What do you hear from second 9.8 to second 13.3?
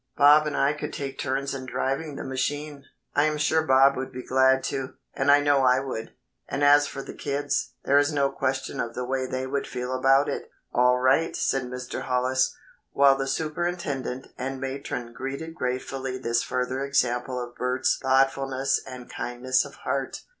about it." "All right," said Mr. Hollis, while the